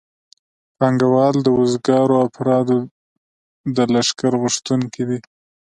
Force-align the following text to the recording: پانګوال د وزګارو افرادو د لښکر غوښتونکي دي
پانګوال 0.77 1.35
د 1.43 1.47
وزګارو 1.57 2.15
افرادو 2.27 2.77
د 3.75 3.77
لښکر 3.93 4.33
غوښتونکي 4.41 5.03
دي 5.09 5.19